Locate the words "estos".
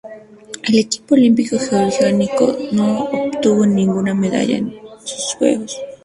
4.97-5.35